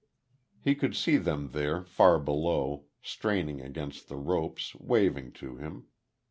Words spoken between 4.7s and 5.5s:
waving